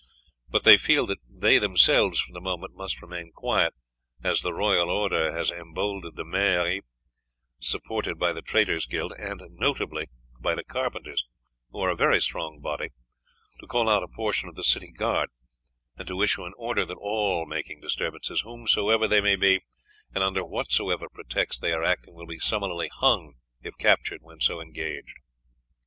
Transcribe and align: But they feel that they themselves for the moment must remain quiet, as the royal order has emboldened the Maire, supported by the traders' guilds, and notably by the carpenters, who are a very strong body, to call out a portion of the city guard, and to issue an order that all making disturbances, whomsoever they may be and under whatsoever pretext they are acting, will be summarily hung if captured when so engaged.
But 0.49 0.63
they 0.63 0.77
feel 0.77 1.05
that 1.05 1.19
they 1.29 1.59
themselves 1.59 2.19
for 2.19 2.33
the 2.33 2.41
moment 2.41 2.73
must 2.73 3.03
remain 3.03 3.31
quiet, 3.31 3.75
as 4.23 4.41
the 4.41 4.51
royal 4.51 4.89
order 4.89 5.31
has 5.31 5.51
emboldened 5.51 6.15
the 6.15 6.25
Maire, 6.25 6.81
supported 7.59 8.17
by 8.17 8.31
the 8.33 8.41
traders' 8.41 8.87
guilds, 8.87 9.13
and 9.19 9.41
notably 9.59 10.07
by 10.39 10.55
the 10.55 10.63
carpenters, 10.63 11.23
who 11.69 11.81
are 11.81 11.91
a 11.91 11.95
very 11.95 12.19
strong 12.19 12.59
body, 12.59 12.89
to 13.59 13.67
call 13.67 13.87
out 13.87 14.01
a 14.01 14.07
portion 14.07 14.49
of 14.49 14.55
the 14.55 14.63
city 14.63 14.91
guard, 14.91 15.29
and 15.97 16.07
to 16.07 16.23
issue 16.23 16.45
an 16.45 16.53
order 16.57 16.83
that 16.83 16.97
all 16.99 17.45
making 17.45 17.79
disturbances, 17.79 18.41
whomsoever 18.41 19.07
they 19.07 19.21
may 19.21 19.35
be 19.35 19.61
and 20.15 20.23
under 20.23 20.43
whatsoever 20.43 21.09
pretext 21.09 21.61
they 21.61 21.73
are 21.73 21.83
acting, 21.83 22.15
will 22.15 22.25
be 22.25 22.39
summarily 22.39 22.89
hung 22.91 23.35
if 23.61 23.77
captured 23.77 24.23
when 24.23 24.39
so 24.41 24.59
engaged. 24.59 25.19